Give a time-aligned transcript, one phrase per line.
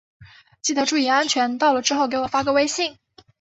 [0.63, 2.97] 记得注意安全，到了之后给我发个微信。